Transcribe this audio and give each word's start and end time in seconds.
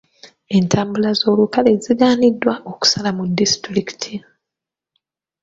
Entambula 0.57 1.09
z’olukale 1.19 1.71
zigaaniddwa 1.83 2.53
okusala 2.71 3.09
mu 3.17 3.23
disitulikiti. 3.37 4.13